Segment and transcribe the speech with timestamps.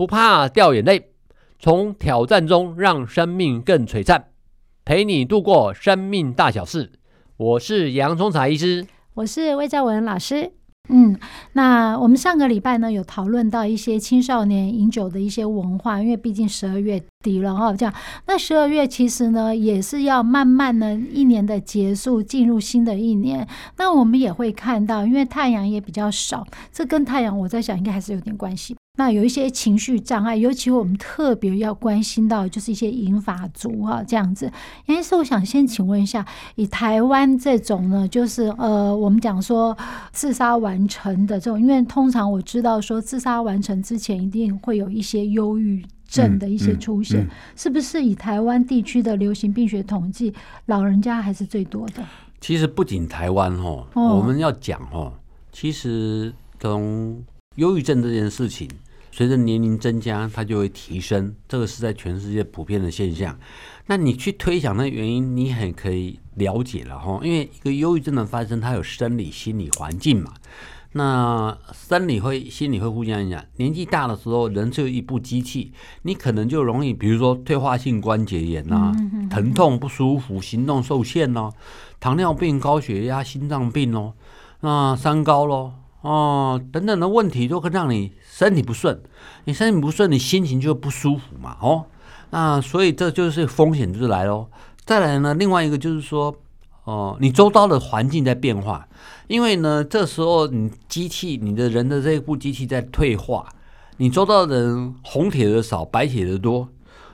[0.00, 1.10] 不怕掉眼泪，
[1.58, 4.28] 从挑战中让生命更璀璨，
[4.82, 6.92] 陪你度过生命大小事。
[7.36, 10.52] 我是洋葱茶医师，我是魏兆文老师。
[10.88, 11.18] 嗯，
[11.52, 17.94] 那我们上个礼拜呢，有讨论到一些青少年饮酒的一些文化，因为毕竟十二月底了哈，这样，
[18.26, 23.46] 那十二月其实呢，也是要慢慢呢一年的结束，进入新的一年。
[23.76, 28.74] 那我们也会看到，因为太阳也比较少，这跟太阳我在想，应该还是有点关系。
[29.00, 34.52] 那有一些情绪障碍，尤其我们特别要关心到，就是一些银发族啊，这样子。
[34.84, 36.22] 因此，我想先请问一下，
[36.56, 39.74] 以台湾这种呢，就是呃，我们讲说
[40.12, 48.04] 自杀完成的这种，因为通常我知道说自杀完成之前一定会有一些忧郁症的一些出现，嗯嗯嗯、是不是？
[48.04, 50.34] 以台湾地区的流行病学统计，
[50.66, 52.04] 老人家还是最多的。
[52.38, 55.14] 其实不仅台湾哦，我们要讲哦，
[55.50, 58.68] 其实从忧郁症这件事情。
[59.20, 63.38] 随着年龄增加，它就会提升，这个是在全世界普遍的现象。
[63.84, 67.20] 那你去推想那原因，你很可以了解了哈。
[67.22, 70.32] 因为一个忧郁症的发生，它有生理、心理环境嘛。
[70.92, 73.44] 那生理会、心理会互相影响。
[73.56, 75.70] 年纪大的时候，人就一部机器，
[76.04, 78.96] 你可能就容易，比如说退化性关节炎呐、啊，
[79.28, 81.52] 疼痛不舒服，行动受限哦，
[82.00, 84.14] 糖尿病、高血压、心脏病哦，
[84.62, 85.74] 那三高咯。
[86.00, 88.98] 哦，等等的问题都会让你身体不顺，
[89.44, 91.58] 你身体不顺，你心情就不舒服嘛。
[91.60, 91.84] 哦，
[92.30, 94.48] 那所以这就是风险就是来喽。
[94.86, 96.34] 再来呢，另外一个就是说，
[96.84, 98.88] 哦，你周遭的环境在变化，
[99.28, 103.46] 因为呢，这时候你机器，你的人的这一部机器在退化，
[103.98, 106.66] 你周遭的人红铁的少，白铁的多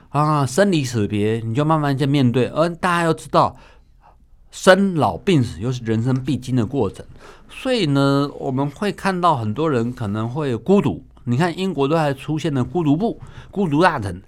[0.07, 2.45] 啊，生离死别，你就慢慢在面对。
[2.47, 3.57] 而大家要知道。
[4.49, 7.05] 生老病死又是人生必经的过程，
[7.47, 11.03] 所以呢，我们会看到很多人可能会孤独。
[11.27, 13.19] 你看英国都还出现了孤独部、
[13.51, 14.21] 孤独大臣，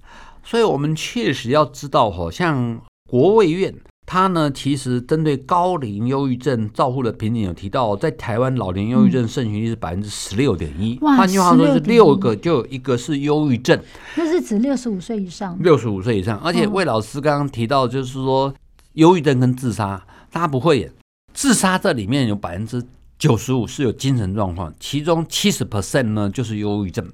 [0.44, 2.80] 所以我们确实要知道，好像
[3.10, 3.74] 国卫院
[4.06, 13.80] 它呢，其实针对高龄忧郁症照护的瓶颈有提到，在台湾老年忧郁症盛行率是百分之十六点一，换句话说是六个就有一个是忧郁症。
[14.16, 18.54] 那是指六十五岁以上，六十五岁以上，而且魏老师刚刚提到，就是说。
[18.94, 20.92] 忧郁症跟自杀，大家不会演。
[21.31, 22.84] 自杀这里面有百分之
[23.19, 27.06] 九十五是有精神状况，其中七十 percent 呢就是忧郁症。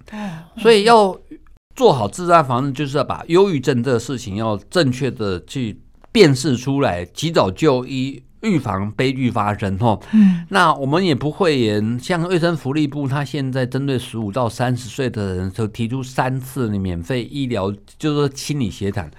[0.57, 1.19] 所以要
[1.75, 9.75] 做好自杀防治，就是要把忧郁症这个事情要正确的去辨识出来，及早就医，预防悲剧发生。
[9.79, 9.99] 哈，
[10.49, 19.09] 那我们也不会言，像卫生福利部，他现在针对十五到三十岁的人，就提出三次免费医疗，就是说心理协谈。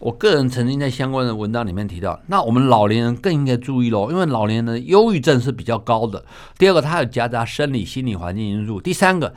[0.00, 6.24] 我个人曾经在相关的文章里面提到，那我们老年人更应该注意喽，因为老年人的忧郁症是比较高的。
[6.58, 8.80] 第二个，它有夹杂生理、心理环境因素。
[8.80, 9.32] 第三个，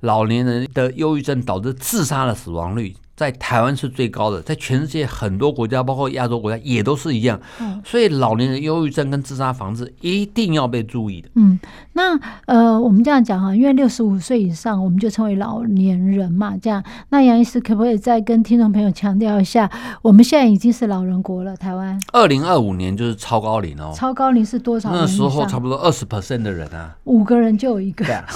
[0.00, 2.94] 老年人的忧郁症导致自杀的死亡率。
[3.14, 7.38] 在台湾是最高的，在全世界很多国家，包括亚洲国家也都是一样。
[7.60, 11.28] 嗯，所以老年人忧郁症跟自杀防治一定要被注意的。
[11.34, 11.60] 嗯，
[11.92, 16.56] 那呃，我们这样讲哈，因为六十五岁以上，我们就称为老年人嘛。
[16.56, 22.00] 这样，那杨医师可不可以再跟听众朋友强调一下，我们现在已经是老人国了，台湾。
[22.12, 23.92] 二零二五年就是超高龄哦。
[23.94, 24.90] 超高龄是多少？
[24.90, 28.04] 那时候差不多二十 percent 的人啊，五个人就有一个。
[28.06, 28.26] 对啊。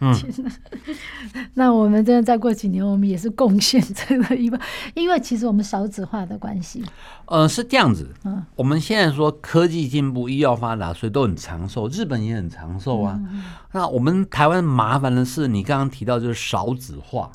[0.00, 0.14] 嗯。
[1.54, 4.15] 那我们真的再过几年，我们也是贡献这。
[4.94, 6.84] 因为其实我们少子化的关系，
[7.26, 8.12] 呃，是这样子。
[8.24, 11.88] 嗯，我们现在说科技进步、医药发达，所以都很长寿。
[11.88, 13.18] 日本也很长寿啊。
[13.18, 17.30] 嗯、那我们台湾麻烦的是，你刚刚提到就是少子化。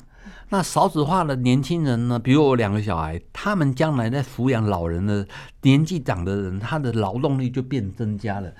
[0.50, 2.18] 那少子化的年轻人呢？
[2.18, 5.26] 比如我两个小孩，他们将来在抚养老人的
[5.62, 8.52] 年纪长的人，他的劳动力就变增加了。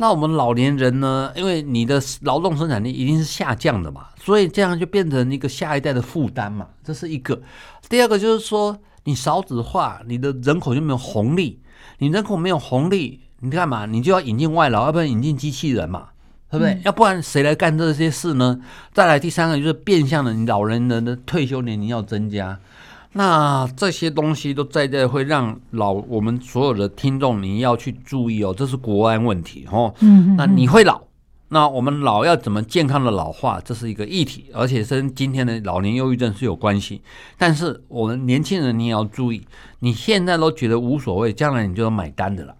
[0.00, 1.30] 那我们老年人呢？
[1.36, 6.66] 因为你的劳动生产力一定是下降的嘛，所以这样就变成一个下一代的负担嘛。
[6.82, 7.38] 这是一个。
[7.86, 11.60] 第二个就是说，你少子化，你的人口就没有红利。
[11.98, 13.84] 你人口没有红利，你干嘛？
[13.84, 16.08] 你就要引进外劳，要不然引进机器人嘛。
[16.50, 16.72] 对不对？
[16.72, 18.58] 嗯、要不然谁来干这些事呢？
[18.94, 22.58] 再来第三个就是变相的，你老人人的退休年龄要增加，
[23.12, 29.92] 那这些东西都在这会让老我们所有的听众你要去注意哦，这是国安问题哦。
[30.00, 31.02] 嗯，那你会老，
[31.48, 37.02] 那我们老要怎么健康的老化，这是一个议题，而且是跟今天的老年忧郁症是有关系。
[37.36, 39.44] 但是我们年轻人，你也要注意，
[39.80, 42.54] 你现在都觉得无所谓，将来你就要买单的了。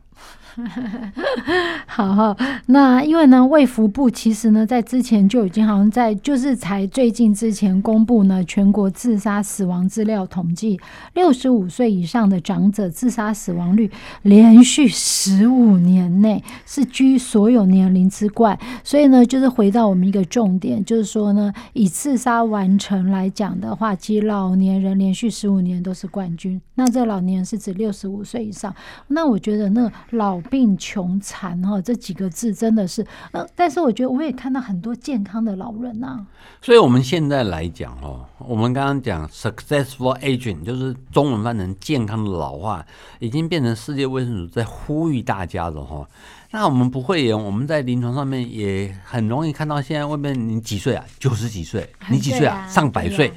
[1.86, 2.36] 好好，
[2.66, 10.80] 那因为呢，卫福部其实呢，在之前就已经好像在，就是才最近之前公布呢，全国自杀死亡资料统计，
[11.14, 13.90] 六十五岁以上的长者自杀死亡率
[14.22, 26.60] 连续十五年内是居所有年龄之冠，所以呢，就是回到我们一个重点，就是说呢，以自杀完成来讲的话，其实老年人连续十五年都是冠军。
[26.74, 28.74] 那这老年人是指六十五岁以上，
[29.08, 36.26] 那我觉得那老病穷残哈，这几个字真的是呃，但是我觉得我也看到很多健康的老人呐、啊。
[36.62, 42.84] 所以我们现在来讲哦，我们刚刚讲 successful aging，就是中文翻成健康的老化，
[43.18, 46.06] 已经变成世界卫生组织在呼吁大家的哈。
[46.52, 51.04] 那我们不会演，我们在临床上面也很容易看到，现在外面你几岁啊？
[51.18, 51.88] 九十几岁？
[52.10, 52.66] 你几岁啊？
[52.66, 53.32] 上百岁？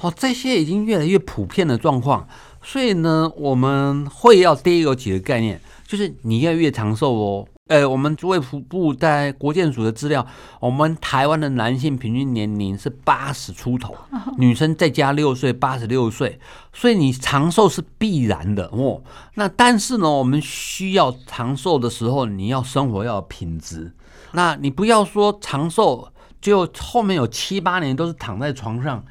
[0.00, 2.26] 好，这些已经越来越普遍的状况。
[2.62, 5.60] 所以呢，我们会要第一个有几个概念。
[5.86, 10.26] 就是你越来越长寿哦，呃，我们卫福部在国健署的资料，
[10.60, 13.94] 我们台湾的男性平均年龄是八十出头，
[14.36, 16.40] 女生再加六岁，八十六岁，
[16.72, 19.00] 所以你长寿是必然的哦。
[19.34, 23.92] 那但是呢，我们需要长寿的时候，你要生活要有品质，
[24.32, 29.04] 那你不要说长寿就后面有七八年都是躺在床上。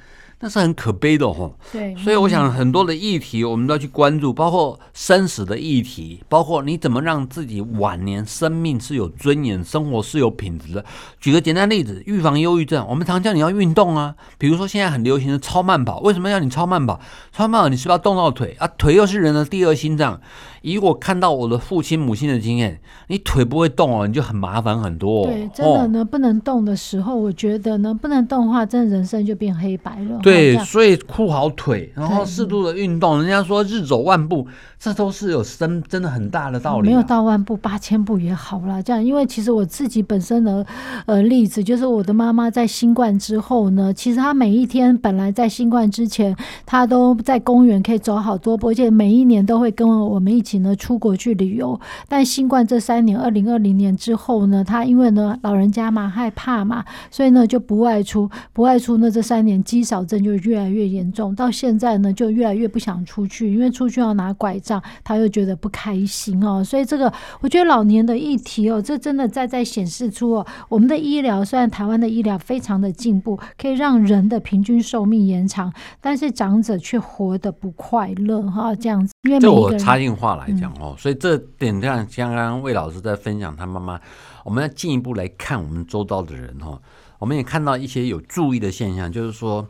[0.46, 10.86] 那是很可悲的吼，对，所以我想很多的议题我们都要去关注，包括生死的议题，包括你怎么让自己晚年生命是有尊严，生活是有品质的。
[11.20, 17.00] 举个简单例子，预防忧郁症，我们常叫你要运动啊，比如说现在很流行的超慢跑，为什么要你超慢跑？
[17.32, 18.68] 超慢跑你是不是要动到腿啊？
[18.78, 20.22] 腿又是人的第二心脏。
[20.62, 25.28] 以我看到我的父亲母亲的经验，你腿不会动哦，你就很麻烦很多哦。
[25.28, 30.20] 对，真的呢，不能动的时候，我觉得呢，不能动的话，真的人生就变黑白了。
[30.24, 30.35] 对，
[30.66, 33.22] 所以酷好腿，然后适度的运动。
[33.22, 34.48] 人家说日走万步，
[34.86, 36.90] 这都是有真真的很大的道理。
[36.90, 38.84] 没有到万步，八千步也好了。
[38.84, 40.66] 这样，因为其实我自己本身的
[41.06, 46.36] 呃例子，就是我的妈妈在新冠之后呢，其实她每一天本来在新冠之前，
[46.66, 50.56] 她都在公园可以走好多步，而且每一年都会跟我们一起。
[50.60, 51.78] 呢，出国去旅游，
[52.08, 67.12] 但新冠这三年，二零二零年之后呢，她因为呢老人家嘛害怕嘛，所以呢就不外出，不外出呢这三年肌少症就越来越严重，到现在呢就越来越不想出去，因为出去要拿拐杖，他又觉得不开心哦，所以这个
[67.42, 80.46] 我觉得老年的议题哦，这真的在在显示出哦，我们的医疗虽然台湾的医疗非常的进步，可以让人的平均寿命延长，但是长者却活得不快乐哈，这样子，因为每一个人插进话来。
[80.46, 84.00] 来讲哦，所以这点像刚刚魏老师在分享他妈妈，
[84.44, 86.80] 我们要进一步来看我们周遭的人哈，
[87.18, 89.68] 我们也看到一些有注意的现象，就是说，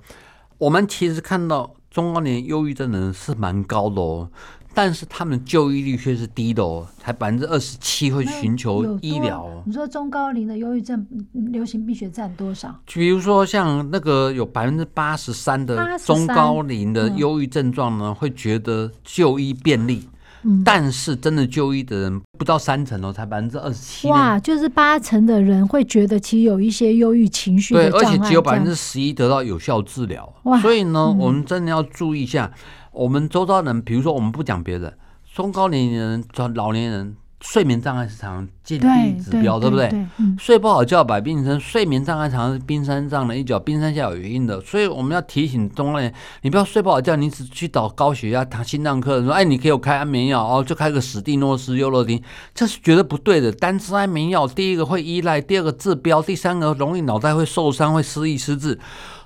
[0.57, 4.29] 我们其实看到中高年忧郁症的人是蛮高的哦，
[4.75, 9.49] 但是他们就医率却是低的哦，才百分之二十七会寻求医疗。
[9.65, 12.75] 你说中高龄的忧郁症流行病学占多少？
[12.85, 20.07] 比如说像那个有百分之八十三的中高龄的忧郁症状呢，会觉得就医便利。
[20.63, 24.07] 但是真的就医的人不到三成哦，才百分之二十七。
[24.09, 27.73] 哇，就是八成的人会觉得其实有一些忧郁情绪。
[27.73, 30.31] 对，而且只有百分之十一得到有效治疗。
[30.43, 32.51] 哇，所以呢，嗯、我们真的要注意一下，
[32.95, 34.97] 我们周遭人，比如说我们不讲别的，
[35.33, 36.23] 中高年人、
[36.55, 37.15] 老年人。
[37.41, 39.93] 睡眠障碍是常见第一指标，对，不对？
[40.39, 41.59] 睡不好觉，百病生。
[41.59, 44.59] 睡眠障碍常常是冰山上的一角，冰山下有原因的。
[44.61, 52.19] 所以我们要提醒中年人，你不要睡不好觉，你只去找高血压、谈心脏科的，说哎，你可以开安眠药哦，就开个史蒂诺斯、优乐丁，
[52.55, 53.51] 这是绝对不对的。
[53.51, 58.79] 单吃安眠药，第一个会依赖，第二个治标，第三个容易脑袋会受伤，会失忆失智。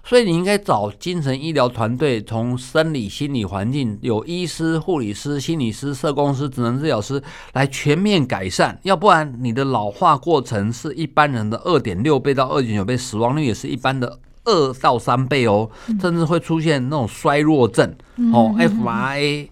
[0.10, 7.22] 所以你应该找精神医疗团队，从生理、心理环境有医师、护理师、心理师、社工师、职能治疗师
[7.54, 15.70] 来全面改善，要不然你的老化过程是一般人的二点六倍到二点九倍，死亡率也是一般的二到三倍哦，
[16.02, 17.94] 甚至会出现那种衰弱症
[18.34, 19.48] 哦，FRA。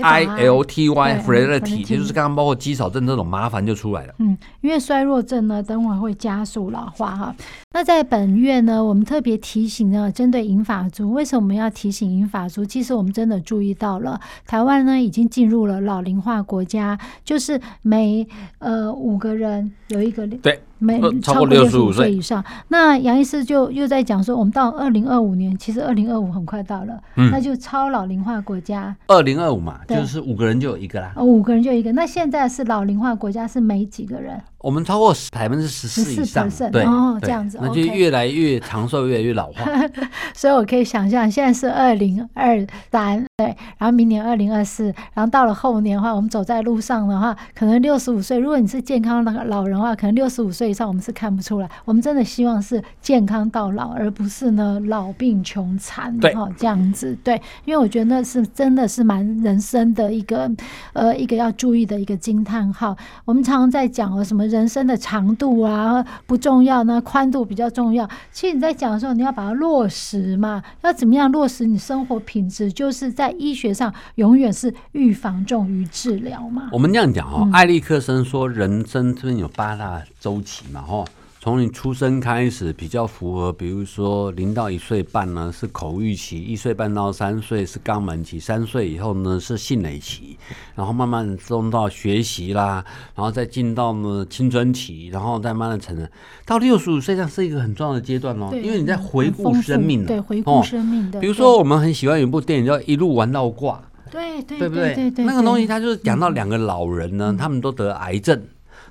[0.00, 4.14] I L T Y frailty，也就是刚刚包括肌少症这种麻烦就出来了。
[4.18, 7.34] 嗯，因为衰弱症呢，等会会加速老化哈。
[7.72, 12.64] 那在本月呢，我们特别提醒呢，针对银发族，为什么我们要提醒银发族？
[12.64, 18.26] 其实我们真的注意到了，台湾呢已经进入了老龄化国家，就是每
[18.60, 20.60] 呃五个人有一个对。
[20.82, 28.92] 没超过六十五岁以上，那杨医师就又在讲说，我们到二零二五年，其实二零二五很快到了，嗯、那就超老龄化国家。
[29.06, 31.12] 二零二五嘛，对就是五个人就有一个啦。
[31.16, 34.40] 哦五个人就一个，那现在是老龄化国家是每几个人？
[34.62, 39.64] 我们超过百分之十四以上，对哦，这样子，那就越来越长寿，越来越老化。
[40.34, 48.38] 所以我可以想象，现在是二零二三，对，然后明年二零二四，然后到了后年的话，我们走在路上的话，可能六十五岁。
[48.38, 51.68] 如果你是健康的老人的话，可能六十五岁以上我们是看不出来。
[51.84, 60.48] 我们真的希望是健康到老，而不是呢老病穷残，对，这样子，对，因为我觉得那是真的是蛮人生的一个
[60.92, 62.96] 呃一个要注意的一个惊叹号。
[63.24, 64.51] 我们常常在讲哦什么。
[64.52, 68.06] 人生的长度啊不重要，那宽度比较重要。
[68.30, 72.70] 其实你在讲的时候，你要把它落实嘛，要怎么样落实你生活品质？
[72.70, 76.68] 就是在医学上永远是预防重于治疗嘛。
[76.70, 81.04] 我们这样讲哦，艾利克森说人生这边有八大周期嘛，哈。
[81.42, 90.38] 从你出生开始比较符合，比如说零到一岁半呢是口欲期，一岁半到三岁是肛门期，三岁以后呢是性蕾期，
[90.76, 92.84] 然后慢慢进到学习啦，
[93.16, 96.08] 然后再进到呢青春期，然后再慢慢成人。
[96.46, 101.18] 到六十五岁这是一个很重要的阶段哦，因为你在回顾生命，对回顾生命的。
[101.18, 103.82] 比如说我们很喜欢有一部电影叫《一路玩到挂》，
[104.12, 104.94] 对对对？
[104.94, 108.40] 对对，那个东西它就是讲到两个老人呢，他们都得癌症。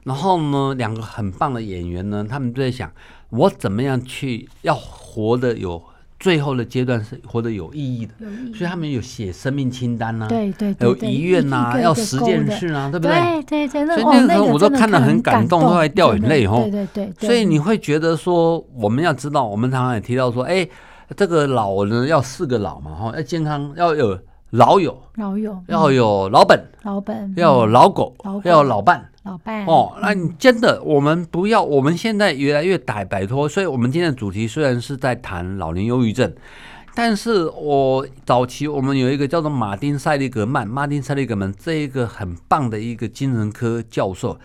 [0.03, 2.91] 然后呢，两个很棒的演员呢，他们就在想，
[3.29, 5.81] 我怎么样去要活得有
[6.19, 8.53] 最后的阶段是活得有意义的，义。
[8.53, 13.43] 所以他们有写生命清单呐、啊，对对，对，有遗愿呐、啊，要十件事啊，对不对？
[13.43, 16.61] 对对对，所以那个时候我都看得很感动，都在掉眼泪哦。
[16.63, 20.67] 对对对，对，所以你会觉得说，我们要知道，我们常常也提到说，哎，
[21.15, 24.17] 这个老人要四个老嘛，哈，要健康，要有。
[24.51, 29.97] 老友，老友要有老本，老本要有老狗，要有老伴，老伴哦。
[30.01, 33.47] 那你真的，我们不要，我们现在越来越歹摆脱。
[33.47, 36.33] 所以，我们今天的主题虽然是在谈老年忧郁症，
[36.95, 44.39] 但是我早期我们有一个叫做马丁塞利格曼，马丁塞利格曼这一个很棒的一个精神科教授，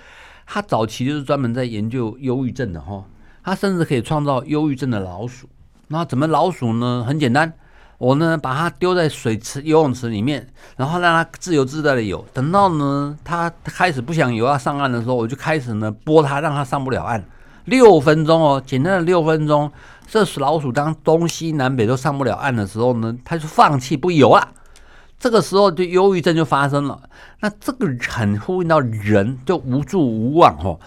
[0.46, 3.04] 他早期就是专门在研究忧郁症的哈。
[3.42, 5.48] 他甚至可以创造忧郁症的老鼠。
[5.88, 7.04] 那怎么老鼠呢？
[7.06, 7.52] 很简单。
[7.98, 12.24] 我呢，把它丢在水池、游泳池里面，然后让它自由自在的游。
[12.34, 17.24] 等到呢，它开始不想游要上岸的时候，我就开始呢拨它，让它上不了岸。
[17.64, 19.70] 六分钟哦，简单的六分钟。
[20.08, 24.48] 这老鼠当东西南北都上不了岸的时候呢，它就放弃不游了。
[25.18, 27.00] 这个时候就忧郁症就发生了。
[27.40, 30.78] 那这个很呼应到人就无助无望哦。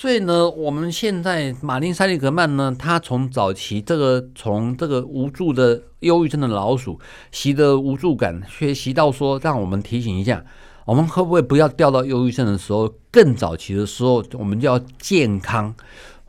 [0.00, 6.98] 所以呢，我们现在马丁·塞利格曼呢，他从早期这个从这个无助的忧郁症的老鼠
[7.30, 10.42] 习得无助感，学习到说，让我们提醒一下，
[10.86, 15.74] 我们会不会不要掉到忧郁症的时候，更早期的时候，我们就要健康。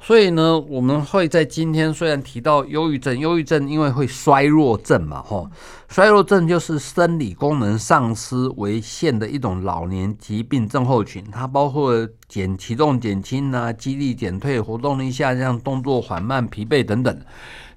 [0.03, 5.48] 所以呢，我们会在今天虽然提到忧郁症，忧郁症因为会衰弱症嘛，吼，
[5.88, 11.93] 衰弱症就是生理功能丧失为限的一种老年疾病症候群，它包括
[12.27, 17.22] 减体重减轻啊，肌力减退，活动力下降，动作缓慢，疲惫等等。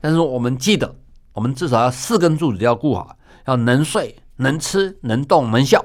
[0.01, 0.97] 但是我们记得，
[1.35, 3.15] 我们至少要四根柱子要顾好，
[3.47, 5.85] 要能睡、能吃、能动、能笑。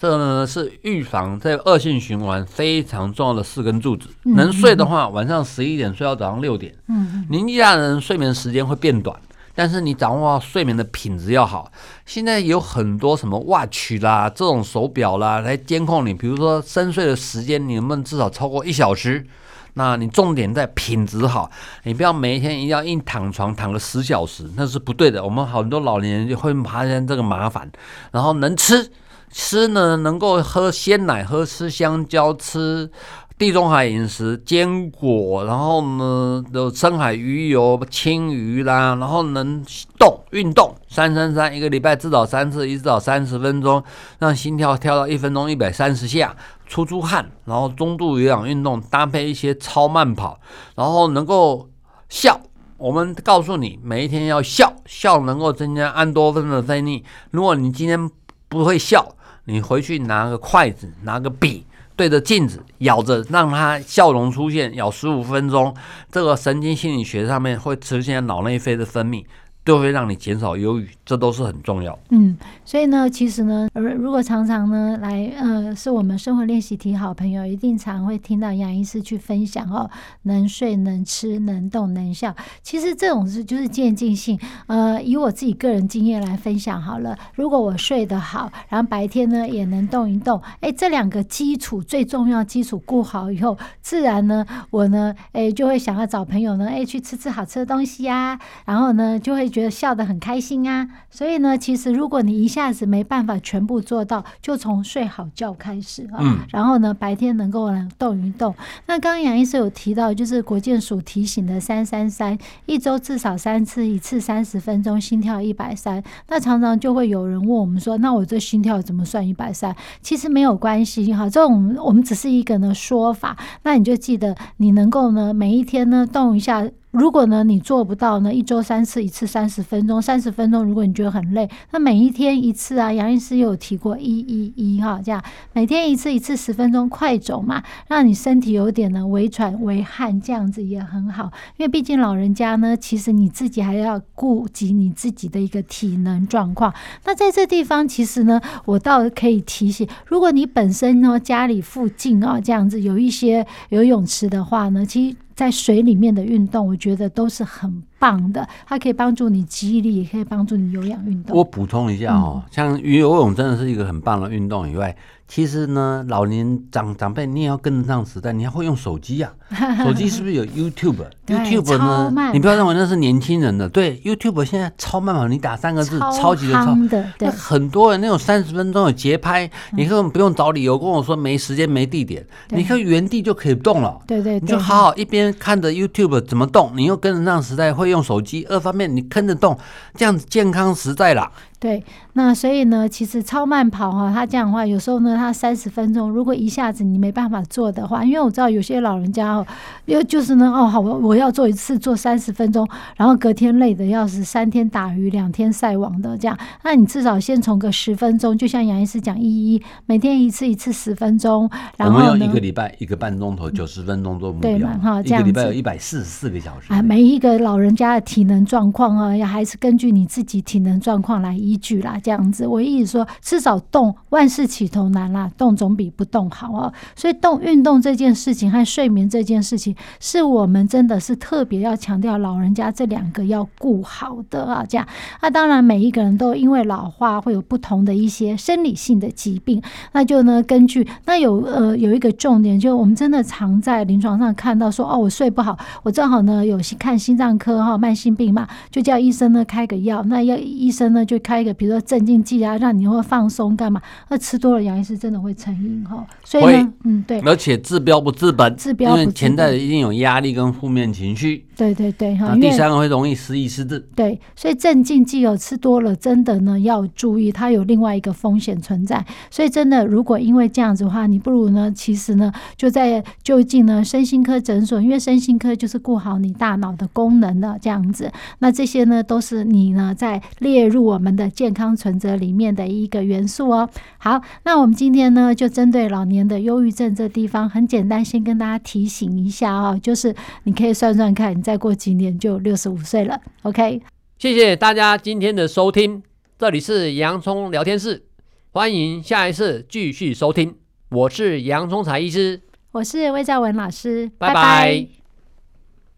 [0.00, 4.08] 这个呢是预防这个恶性循环非常重要的四根柱子。
[4.22, 6.72] 能睡的话，晚上十一点睡到早上六点。
[6.86, 9.20] 嗯，年纪大的人睡眠时间会变短，
[9.56, 11.72] 但是你掌握睡眠的品质要好。
[12.06, 19.26] 现在有很多什么 watch 啦，这种手表啦来监控你，比如说深睡的时间，你能不能至少超过一小时？
[19.74, 21.50] 那你重点在品质好，
[21.82, 25.24] 你不要每一天一定要硬躺床躺个十小时，那是不对的。
[25.24, 27.68] 我们很多老年人就会发现这个麻烦，
[28.12, 28.88] 然后能吃。
[29.30, 32.90] 吃呢，能够喝鲜奶，喝吃香蕉，吃
[33.36, 39.64] 地中海饮食，坚果，然后呢，有深海鱼油，青鱼啦，然后能
[39.98, 43.82] 动运动，三三三，一个礼拜至少三次，一至少三十分钟，
[44.18, 46.34] 让心跳跳到一分钟一百三十下，
[46.66, 50.40] 出出汗，然后中度有氧运动，搭配一些超慢跑，
[50.74, 51.68] 然后能够
[52.08, 52.40] 笑。
[52.76, 57.02] 我们告诉你，每一天要笑，笑能够增加安多酚的分泌。
[57.32, 58.10] 如果你今天
[58.48, 59.16] 不会笑，
[59.48, 61.64] 你回去拿个筷子，拿个笔，
[61.96, 65.74] 对着镜子咬着，让他笑容出现，咬十五分钟，
[66.12, 69.24] 这个神经心理学上面会出现脑内啡的分泌。
[69.68, 71.98] 就会让你减少忧郁，这都是很重要。
[72.08, 72.34] 嗯，
[72.64, 79.90] 所以呢，其实呢，如果常常呢来，呃，是我们生活练习题好朋友，一定常会听到杨医师去分享哦，
[80.22, 82.34] 能睡、能吃、能动、能笑。
[82.62, 84.40] 其实这种是就是渐进性。
[84.68, 99.46] 呃，以我自己个人经验来分享好了，如果我睡得好，然后白天呢也能动一动，哎，这两个基础最重要基础顾好以后，自然呢，我呢，哎，就会想要找朋友呢，哎，去吃吃好吃的东西呀，然后呢，就会。
[99.58, 100.88] 觉得笑得很开心啊。
[101.10, 106.18] 所以呢，其实如果你一下子没办法全部做到，就从睡好觉开始啊。
[106.20, 106.38] 嗯。
[106.50, 108.54] 然后呢，白天能够呢动一动。
[108.86, 116.02] 那刚刚杨医师有提到，就是国健署提醒的三三三，一周至少三次，一次三十分钟，心跳一百三。
[116.28, 119.74] 那常常就会有人问我们说，那我这心跳怎么算一百三？
[120.00, 123.36] 其实没有关系哈，这种我们只是一个呢说法。
[123.62, 126.68] 那你就记得，你能够呢每一天呢动一下。
[126.98, 130.64] 如果呢，你做不到呢，一周三次，一次三十分钟，三十分钟。
[130.64, 132.92] 如果你觉得很累，那每一天一次啊。
[132.92, 141.30] 杨医师有提过一一一哈，这样每天一次，一次十分钟，快走嘛，让你身体有点呢微喘微汗，这样子也很好。
[141.56, 146.74] 因为毕竟老人家呢，其实你自己还要顾及你自己的一个体能状况。
[147.04, 155.16] 那在这地方，其实呢，我倒可以提醒，如果你本身呢家里附近啊这样子有一些游泳池的话呢，其实。
[155.38, 161.36] 在水里面的运动，我觉得都是很棒的，它可以帮助你肌力，也可以帮助你有氧运动。
[161.36, 164.94] 我补充一下哦，嗯、像游泳真的是一个很棒的运动以外。
[165.26, 169.30] 其实呢，老年长长辈你也要跟得上时代，你还会用手机啊？
[169.84, 172.30] 手机是不是有 YouTube？YouTube 呢？
[172.32, 176.74] 你不要认为那是年轻人的，对，YouTube 现在超慢嘛，你打三个字，超，超级的超。
[177.18, 183.98] 对，很多人那种三十分钟有节拍，嗯、你根本不用找理由跟我说没时间没地点，你可以原地就可以动了。
[184.06, 189.58] 对对，对，你就好好一边看着 YouTube 怎么动，你又跟得上时代，会用手机，二方面你跟着动，
[189.94, 191.30] 这样子健康实在了。
[191.60, 199.46] 对，那所以呢，其实超慢跑哈，他这样的话，有时候呢，他三十分钟，如果一下子你没办法做的话，因为我知道有些老人家哦，
[199.86, 202.64] 又就是呢，哦好，我我要做一次，做三十分钟，
[202.96, 226.72] 然后隔天累的要是，三天打鱼两天晒网的这样，那你至少先从个十分钟，就像杨医师讲一一，每天一次一次十分钟，然后我们用一个礼拜一个半钟头九十分钟做目标，对嘛哈，这样一个礼拜有一百四十四个小时啊，每一个老人家的体能状况啊，要还是根据你自己体能状况来依据啦，这样子，我意思说，至少动，万事起头难啦，动总比不动好哦。
[226.94, 234.64] 所以动运动这件事情和睡眠这件事情，是我们真的是特别要强调，老人家这两个要顾好的啊。
[234.68, 234.86] 这样，
[235.22, 251.78] 那当然每一个人都因为老化会有不同的一些生理性的疾病，那就呢根据那有呃有一个重点，就我们真的常在临床上看到说，哦，我睡不好，我正好呢有看心脏科哈，慢性病嘛，就叫医生呢开个药，那要医生呢就开一个，比如说。
[251.88, 253.80] 镇静剂啊，让你会放松干嘛？
[254.10, 256.06] 那吃多了，杨医师真的会成瘾哈。
[256.22, 261.46] 所以呢，嗯，对，而且治标不治本，治标不治本，因为潜在的一定有压力跟负面情绪。
[261.58, 262.34] 对对对哈。
[262.36, 263.78] 第三个会容易失忆失智。
[263.94, 269.04] 对，所以镇静剂有吃多了，真的呢要注意，它有另外一个风险存在。
[269.30, 278.10] 所以真的，如果因为这样子的话，你不如呢，其实呢就在就近呢身心科诊所，因为身心科就是顾好你大脑的功能的这样子。
[278.38, 281.68] 那这些呢都是你呢在列入我们的健康。
[281.78, 283.68] 存折里面的一个元素哦。
[283.98, 293.18] 好，那我们今天呢，就针对老年的忧郁症这地方，很简单，先跟大家提醒一下哦，就是你可以算算看，你再过几年就六十五岁了。
[293.40, 293.80] OK，
[294.18, 296.02] 谢谢大家今天的收听，
[296.38, 298.04] 这里是洋葱聊天室，
[298.50, 300.54] 欢迎下一次继续收听。
[300.90, 304.34] 我是洋葱财医师，我是魏兆文老师，拜拜。
[304.34, 304.97] 拜拜。